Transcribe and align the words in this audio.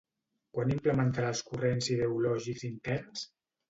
Quan 0.57 0.71
implementarà 0.77 1.31
els 1.35 1.43
corrents 1.51 1.93
ideològics 1.99 2.69
interns? 2.75 3.33